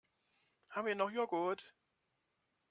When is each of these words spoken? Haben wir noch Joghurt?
Haben 0.71 0.87
wir 0.87 0.95
noch 0.95 1.11
Joghurt? 1.11 1.75